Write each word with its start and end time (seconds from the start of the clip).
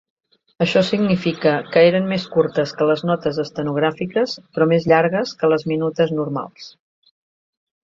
Això 0.65 0.81
significa 0.85 1.51
que 1.75 1.83
eren 1.89 2.07
més 2.13 2.25
curtes 2.37 2.73
que 2.79 2.87
les 2.93 3.05
notes 3.11 3.41
estenogràfiques 3.45 4.35
però 4.57 4.69
mes 4.73 4.89
llargues 4.93 5.37
que 5.43 5.53
les 5.55 5.69
minutes 5.75 6.17
normals. 6.23 6.75